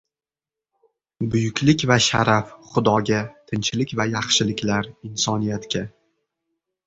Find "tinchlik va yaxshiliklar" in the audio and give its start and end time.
3.51-4.91